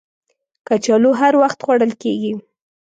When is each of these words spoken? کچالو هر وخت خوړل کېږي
کچالو 0.67 1.11
هر 1.21 1.33
وخت 1.41 1.59
خوړل 1.65 1.91
کېږي 2.03 2.33